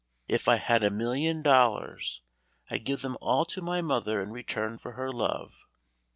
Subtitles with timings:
[0.27, 2.23] If I had a million dollars,
[2.71, 5.53] I'd give them all to my mother in return for her love.